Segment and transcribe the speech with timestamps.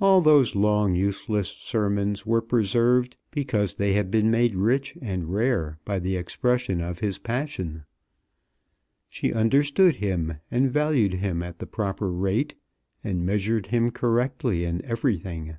[0.00, 5.78] All those long useless sermons were preserved because they had been made rich and rare
[5.84, 7.84] by the expression of his passion.
[9.10, 12.54] She understood him, and valued him at the proper rate,
[13.04, 15.58] and measured him correctly in everything.